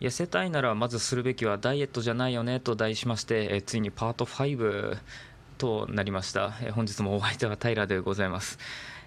[0.00, 4.98] 痩せたいならまずするべきはダイエットじゃないよねと題しまして、えついにパート5
[5.58, 8.58] となりました、え本日もお相手は平でございます、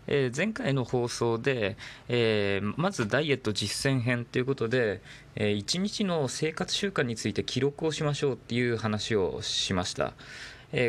[0.08, 5.02] え前回の放送で、えー、まずダイエット実践編ということで、
[5.36, 10.14] えー、1日の生活習慣について記録をしましょうっていう話をしました。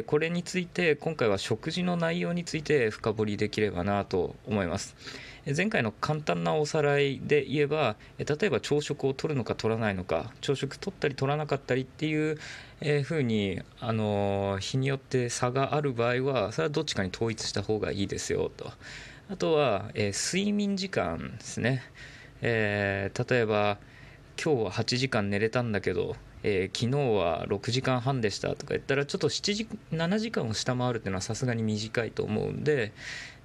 [0.07, 4.95] これについて今回は食事の内容について深掘りできればなと思います。
[5.47, 12.39] 前回の簡単なおさらいで言えば例えば朝食を取るのか取らないのか朝食取ったり取らなかったりっていう
[13.03, 18.71] ふうにあの日によって差がある場合はそれはどっちかに統一した方がいいですよと。
[19.31, 21.85] あとは、え睡眠時間ですね、
[22.43, 23.79] えー、例えば
[24.43, 32.93] 今日は8時間寝れたんだけどえー、昨日は6時間半でしたとか言ったらちょっと7時7時間を下回るっていうのはさすがに短いと思うんで、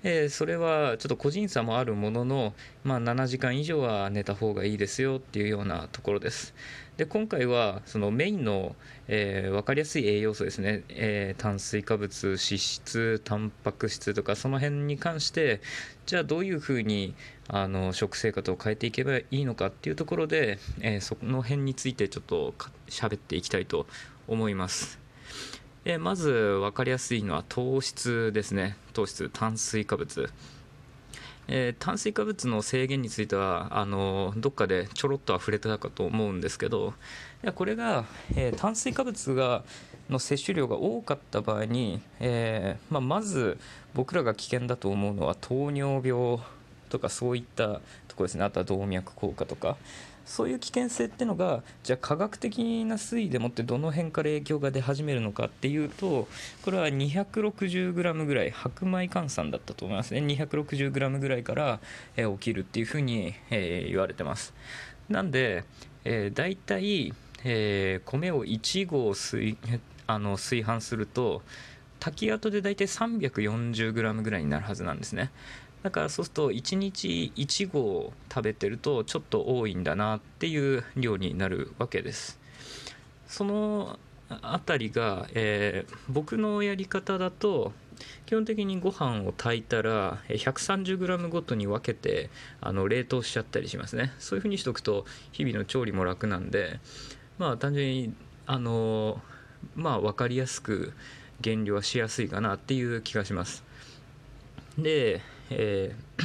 [0.07, 6.53] えー、それはちょっと個人差もあるものの、まあ、7時間以上は寝た方がいいですよっていうようなところです。
[6.97, 8.75] で今回はそのメインの、
[9.07, 15.59] えー、分かりやすい栄養素ですね、えー、炭水化物脂質タンパク質とかその辺に関して
[16.05, 17.15] じゃあどういうふうに
[17.47, 22.53] あの食生活を変えていけばいいのかっていうところで、えー、その辺についてちょっと
[22.87, 23.87] 喋っていきたいと
[24.27, 25.04] 思います。
[25.85, 28.75] えまず分かりやすいのは糖質ですね。
[28.93, 30.29] 糖質炭水化物。
[31.47, 36.95] えー、炭水化物の制限についてはあのどっかでちょろっとは触れたかと思うんですけど
[37.43, 39.63] いやこれが、えー、炭水化物が
[40.09, 43.59] の摂取量が多かった場合に、えー、まあ、まず
[43.93, 46.39] 僕らが危険だと思うのは糖尿病
[46.89, 47.67] とかそういった
[48.07, 48.43] ところですね。
[48.43, 49.77] あとは動脈硬化とか。
[50.25, 56.27] そういう危険性っていうのがじゃあ科学的な推移でもってどの辺から影響が出始めるのかっていうと
[56.63, 60.21] これは 260g ぐらい白米換算だったと思いますね。
[60.21, 61.79] 260g ぐらいから、
[62.17, 64.53] え起きるっていうふうに、え言われてます。
[65.09, 65.63] なんで、
[66.03, 69.57] えー、大体、えー、米を1合炊
[70.07, 71.41] あの炊飯すると
[71.99, 75.31] 炊き跡で大体 340g ぐらいになるはずなんですね。
[75.85, 82.39] だからそうすると1日1合食べてるとちょっと多いんだなっていう量になるわけです。
[83.27, 87.71] そのあたりが、えー、僕のやり方だと
[88.25, 92.31] 基本的にご飯を炊いたら 130g ごとに分けて
[92.61, 94.11] あの冷凍しちゃったりしますね。
[94.17, 96.79] そういうふうにしておくと日々の調理も楽なんで
[97.37, 98.13] まあ単純に
[98.47, 99.21] あの
[99.75, 100.93] まあ分かりやすく
[101.41, 103.63] 減量はしやすいかなっていう気がします。
[104.79, 106.23] でえー、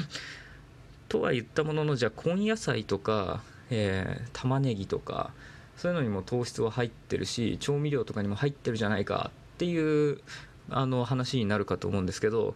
[1.09, 5.33] とは言ったもののじゃあ根野菜とか、えー、玉ねぎとか
[5.77, 10.21] そういうのにも糖質は入ってるし調味料とかにも入ってるじゃないかっていう
[10.69, 12.55] あの話になるかと思うんですけど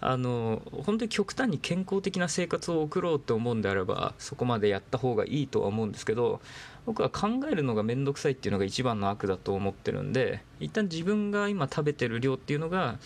[0.00, 6.40] あの本当に極端に健康的な生活を送ろうと思うんであればそこまでやった方がいいとは思うんですけど
[6.86, 12.98] 僕は考えるのが面倒くさいっていうのが一番の悪だと思ってるんで一旦自分が今食べてる量っていうのが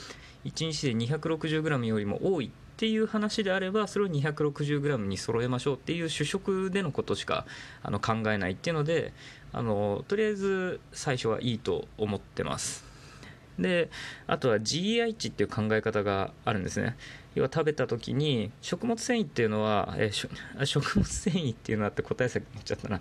[0.44, 7.46] 1日で 260g よりも多いっていう話であればそれを 260g に揃えましょうっていう主食でのことしか
[7.84, 9.12] あの考えないっていうので
[9.52, 12.84] あのとりあえず最初はいいと思ってます。
[13.56, 13.88] で
[14.26, 16.96] あとは GI 値っていう考え方があるんですね。
[17.36, 20.10] 要は食べた時に食物繊維っていうのはえ
[20.64, 23.00] 食物繊維っていうのはって答え先言っちゃったな。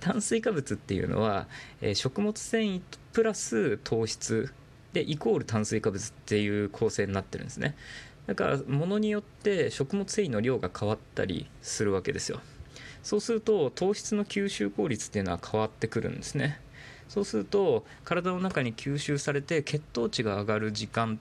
[0.00, 1.48] 炭水化物っていうのは
[1.80, 2.82] え食物繊維
[3.14, 4.52] プラス糖質
[4.92, 7.74] でイコール炭水化物っていう構成になってるんですね。
[8.26, 12.40] だから物によって食物繊維の量が変わったりするわけですよ。
[13.02, 16.58] そうすると糖質の吸収効率っていうのは変わってくるんですね。
[17.08, 21.20] そうすると体の中に吸収されて血糖値が上がる時間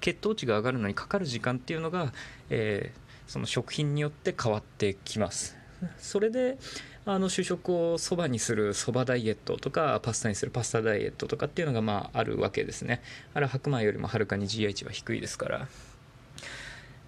[0.00, 2.12] 血糖値が上がるのにかかる時間っていうのが、
[2.48, 5.56] えー、その食品によって変わってきます。
[5.98, 6.58] それで
[7.06, 13.02] あの主食をそばにするそばダイエットとかパスタにするパスタダイエットとかっていうのがまああるわけですね。
[13.34, 15.68] あれは白米よりもはるかに GI 値は低いですから。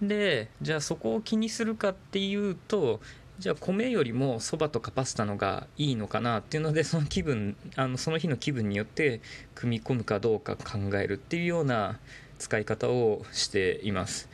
[0.03, 3.01] でじゃあそこを気にするかっていうと
[3.39, 9.21] じゃあ米よりもそばとかパスタのがいいのかなっていうのでその気分あのその日の気分によって
[9.55, 11.99] 組み込むかどうか考えるっていうような
[12.39, 14.29] 使い方をしています。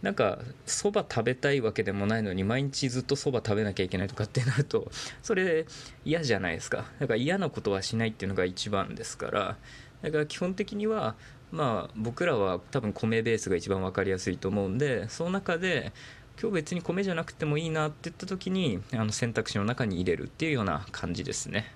[0.00, 4.90] なんかそば食べたいわけでもないのに毎日ずっとそば食べなきゃいけないとかってなると
[5.22, 5.64] それ
[6.04, 6.86] 嫌じゃないですか。
[6.98, 9.56] だから嫌なことはしないっていうのが一番ですから。
[10.02, 11.14] だから基本的には
[11.52, 15.92] まあ僕らは多分米ベースが一番分かりやすいと思うんでその中で
[16.40, 21.70] 今日別に米じゃなくてもいいなって言った時にあの選択肢の中に入れるっていうような感じですね。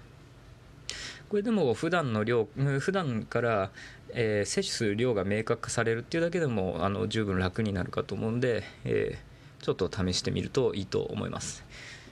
[1.28, 3.70] これでも普段の量普段から、
[4.11, 11.64] えー、摂取する量が明確化されるっていうだけでもあの十分楽になるかと思うんで、えー、ちょっと試してみるといいと思います。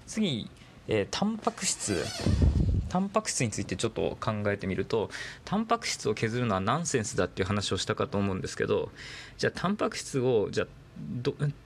[0.07, 0.51] 次、
[0.89, 2.05] えー、タンパク質。
[2.95, 5.11] タンパク質についてちょっと考えてみると
[5.45, 8.93] タンパク質を削るのはナンセンスだっていう話をしたかと思うんですけど
[9.37, 10.67] じゃあタンパク質をじゃあ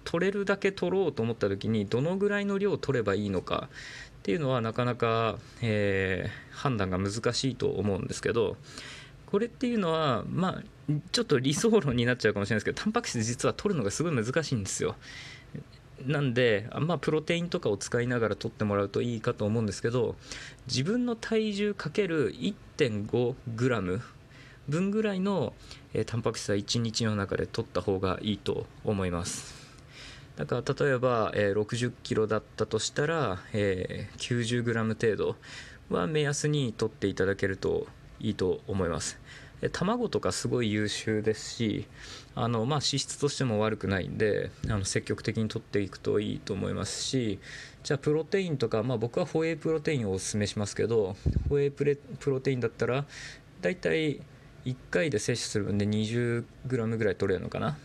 [0.05, 3.69] 取れるだけ取ろうと思った時にどのぐらいの量を取ればいいのか
[4.21, 8.57] っていうのはなかなか、えー、判断が難しいと思うんですけど
[9.27, 10.63] これっていうのはまあ
[11.13, 14.97] ちょっと理想論になっちゃうかもしれないですけどタンパク質実は取るのがすごい難しいんですよ。
[16.07, 20.17] なんで、まあ、プロテインとかを使いながら取ってもらうといいかと思うんですけど
[20.67, 24.01] 自分の体重かける 1.5g
[24.69, 25.55] 分ぐらいの、
[25.95, 29.69] えー、タンパク質は1日の中で取った方がいいと思います。
[30.37, 35.37] だから例えば、え、60キロだったとしたら、え、90g 程度
[35.89, 37.89] は目安に取っていただけると
[38.21, 39.19] いいと思います。
[39.73, 41.87] 卵とかすごい優秀ですし
[42.37, 47.41] あの、まあ、脂質としても悪くないんであの積極的に取っていくといいと思いますし
[47.83, 51.17] じゃあプロテインとか、まあ、僕はホエイプロテインをおすすめしますけど
[51.49, 53.05] ホエイプレプロテインだったら
[53.61, 54.21] だいたい
[54.65, 56.45] 1回で摂取する分で 20g
[56.97, 57.79] ぐらい取れるのかな。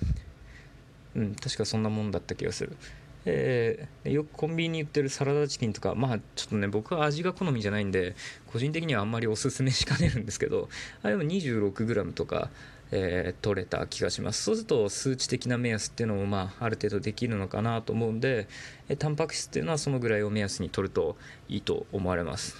[1.15, 2.75] うん確かそんなもんだった気がする。
[3.25, 8.15] えー、よくコンビニに売ってるサラダチキンとかまあちょっとね僕は味が好みじゃないんで
[8.47, 10.69] 個人的にはあんまりおすすめしかねるんですけど
[11.01, 12.49] あれも 26g とか、
[12.91, 14.43] えー、取れた気がします。
[14.43, 18.47] そうすると数値的な目安っていうのもまあある程度できるのかなと思うんで、
[18.89, 21.15] えー、タンパク質っていうのはそのぐらいを目安に取ると
[21.47, 22.55] いいと思われます。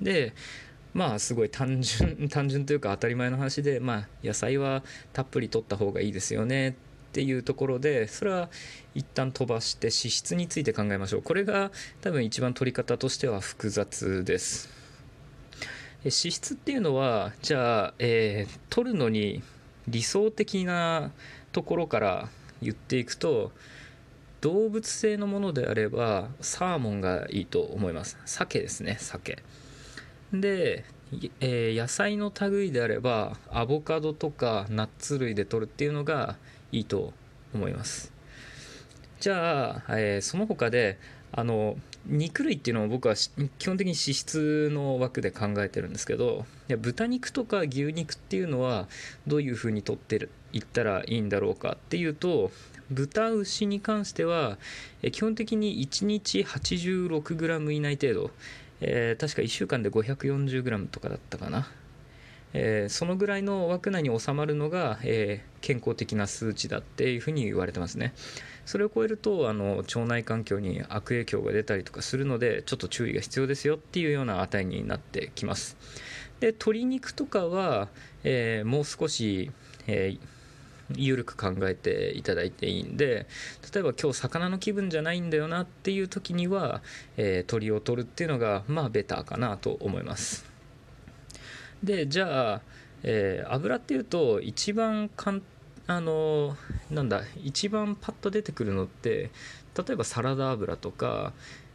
[0.00, 0.32] で
[0.92, 6.68] まあすごい単純単純というか当たり前の話で、まあ、野菜はたっぷり取った方がいいですよね。
[6.68, 6.74] っ
[7.14, 8.50] ていうところでそれは
[8.92, 11.22] 一旦飛ばして脂質について考えましょう。
[11.22, 11.70] これが
[12.00, 14.68] 多分一番取り方としては複雑です。
[16.02, 19.42] 脂質っていうのはじゃあ、えー、取るのに
[19.86, 21.12] 理想的な
[21.52, 22.28] ところから
[22.60, 23.52] 言っていくと
[24.40, 28.18] 動物性のものであればサーモンがいいと思います。
[28.26, 29.38] 鮭ですね鮭。
[30.32, 30.84] で、
[31.40, 36.36] えー、野菜の類であればアボカドとかナッツ類で取るっていうのが
[36.72, 37.12] いいと
[37.54, 38.12] 思います。
[39.20, 40.98] じゃあ、えー、その他で
[41.32, 41.76] あの
[42.06, 43.14] 肉類っていうのは僕は
[43.58, 48.86] 基本的に脂質の枠で考えてるんですけどいや豚肉とか牛肉っていうのは
[49.26, 52.50] どういうふうにとってるいったらいいんだろうかっていうと
[52.90, 54.58] 豚牛に関しては
[55.10, 58.30] 基本的に1日 86g 以内程度、
[58.80, 61.68] えー、確か1週間で 540g とかだったかな。
[62.56, 68.14] えー、そのぐらいの枠内に収まるのが、えー、健康的な数値だっていうふうに言われてますね。
[68.64, 75.76] それを超えるとあの腸内環境に悪影響が出たりとかするのでちょっと注意が必要ですよっていうような値になってきます。
[76.38, 77.88] で鶏肉とかは、
[78.22, 79.50] え、もう少し、
[79.86, 80.33] えー
[80.96, 83.26] 緩く考えていただいていいんで
[83.72, 86.82] 例えば今日魚の気分じゃないんだよなっていう時には、
[87.16, 90.44] えー、鳥を取るっていうのがまあベターかなと思います。
[91.82, 92.60] でじゃあ、
[93.02, 95.42] えー、油っていうと一番かん
[95.86, 96.56] あの
[96.90, 99.30] なんだ一番パッと出てくるのって
[99.76, 101.32] 例えばサラダ油とか、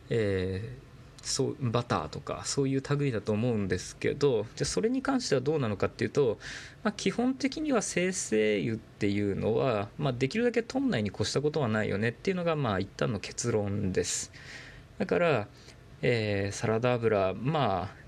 [0.09, 0.88] えー、
[1.29, 6.39] そうバターとかそういう類だと思うんですけどじゃそれに関してはどうなのかっていうと、
[6.83, 14.31] まあ、基本的には生成油っていうのは、まあ、できるだけトン内に越したことはないよねっていうのがまあ一旦の結論です。
[14.97, 15.47] だから、
[16.01, 17.98] えー、サラダ油まあ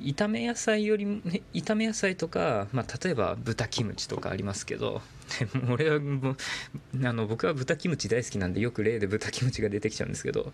[0.00, 5.02] 炒め野菜より、ね、炒め野菜とか、まあ、例えば豚キムチとかありますけど
[5.70, 10.52] 俺はあの僕は豚キムチ大好きなんでよく例で豚キムチが出てきちゃうんですけど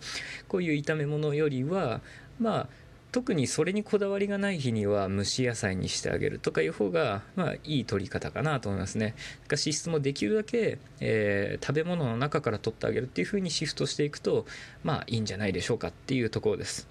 [0.48, 2.00] こういう炒め物よりは
[2.38, 2.68] まあ
[3.12, 9.14] 特にそれにこだわりがない日には蒸し野菜にしてあげるとかいう方が、まあ、いい取り方かなと思いますね。
[9.48, 14.46] か脂質もできるだけ、えー、食べ物の中から取ってあげるっていう風にシフトしていくと、
[14.84, 16.86] まあいいんじゃないでしょうかっていうところです。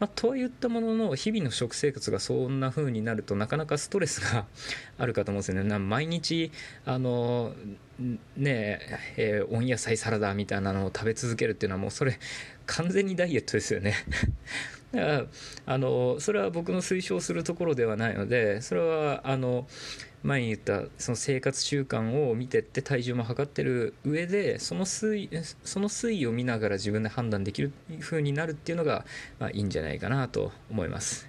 [0.00, 4.46] まあ、とはいったものの日々の食生活がそんな風になるとなかなかストレスが
[4.98, 5.78] あるかと思うんですよね。
[5.78, 6.50] 毎日
[6.84, 7.54] あの
[8.36, 8.80] ね
[9.16, 12.18] えー、温野菜サラダみたいなのを食べ続けるっていうのはもうそれ
[12.66, 13.94] 完全にダイエットですよね
[14.90, 15.26] だから
[15.66, 19.68] あのそれは僕の推奨するところではないのでそれはあの
[20.22, 25.28] 前に言ったその生活習慣を見てって体重も測ってる上でその推
[25.64, 29.04] その推移を見ながら自分で判断できる風になるっていうのが、
[29.38, 31.28] まあ、いいんじゃないかなと思います。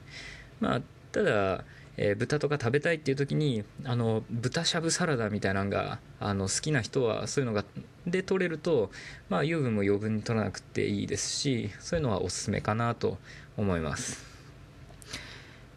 [0.59, 0.81] まあ、
[1.11, 7.65] ただえー、豚とか食べたいっていう時にあの豚しゃぶサラダみたいなのがあの好きな人はそういうのが
[8.07, 8.89] で取れると、
[9.29, 13.17] まあ、油分も余分に取らなくていいですしそういうのはおすすめかなと
[13.57, 14.25] 思います。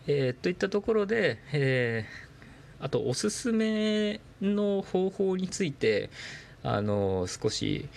[0.07, 2.36] えー、といったところで、えー、
[2.80, 6.11] あとおすすめの方法について
[6.62, 7.88] あの少し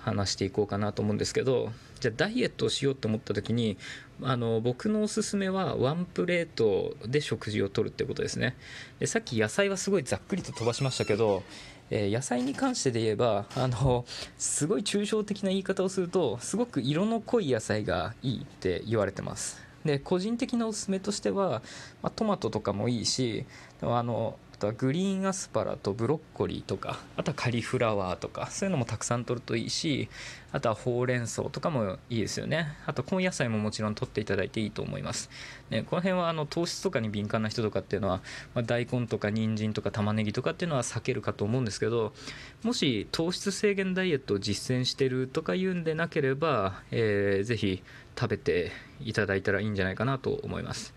[0.00, 3.76] 話していこうかなと思うんですけどじゃあダイエットをしようと思った時に
[4.22, 8.56] あの僕のおすすめはワンプレートで食事をとるってことですね。
[9.00, 11.42] でさっき野菜はすごいざっくりと飛ばしましたけど
[11.90, 14.04] えー、野菜に関してで言えばあの
[14.38, 19.65] すごい抽象的な言い方をするとすごく色の濃い野菜がいいって言われてます。
[19.86, 21.62] で個人的なおすすめとしては、
[22.02, 23.46] まあ、トマトとかもいいし
[23.80, 30.08] あのあとはグリーンアスパラとブロッコリーとかあとはカリフラワーとかそういうのもたくさん取るといいし
[30.50, 32.68] あとはほうれん草とかもいいですよね。
[32.86, 35.28] あと根野菜ももちろん取っていただいていいと思います、
[35.68, 38.22] ね、この辺はあの糖質とかに敏感な人とかっていうのは、
[38.54, 42.14] まあ、大根とか人参とか玉ねぎとかっていうのは避けるかと思うんですけど
[42.62, 47.82] もし糖質制限ダイエットを実践してるとかいうんでなければ、えー、ぜひ
[48.18, 50.94] 食べていただいたらいいんじゃないかなと思います。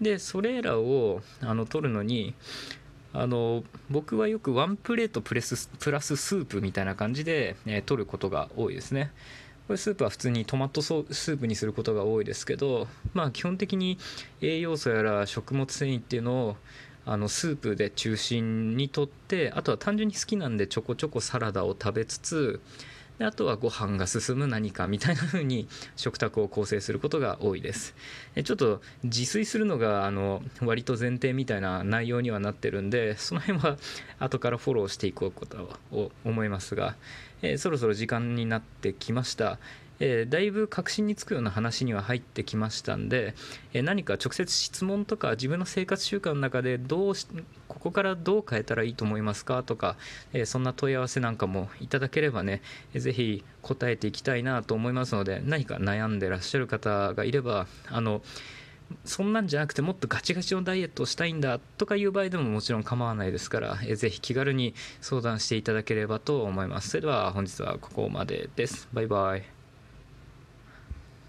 [0.00, 2.34] でそれらをあの取るのに
[3.12, 9.12] あの僕はよくワンプレートプレスプラススープみたいな感じで、えー、取ることが多いですね。
[9.66, 13.96] これスープは普通にトマトスープにすることが多いですけどまあ基本的に
[14.40, 16.56] 栄養素やら食物繊維っていうのを
[17.04, 22.60] あのスープで中心にとってあとは単純に好きなんでちょこちょこサラダを食べつつ
[23.22, 27.94] であとはご飯が進む何かみたいな風に食卓を構成することが多いです。
[28.42, 33.76] ちょっと自炊するのがあの割と前提みたいな内容にはなってるんでその辺は
[34.18, 36.96] 後からフォローしていこうことを思いますが、
[37.42, 39.60] えー、そろそろ時間になってきました。
[40.04, 43.36] えー、だいぶ確信につくような話には入ってきましたんで、
[43.72, 47.28] えー、何か直接質問とか自分の生活習慣の中でどうし
[47.68, 49.96] ここからどう変えたらいいと思いますかとか、
[50.32, 52.62] えー、そんな問い合わせなんかもいただければね、
[52.94, 58.22] えー、ぜひ答えていきたいなと思いますので何か悩んでらっしゃる方がいればあの
[59.04, 66.90] そんなんじゃなくてもっとガチガチのダイエットをしたいんだとかいう場合でももちろん構わないですから、えー、ぜひ気軽に相談していただければと思います。
[66.90, 68.88] それでは本日はここまでです。
[68.92, 69.51] バイバイ。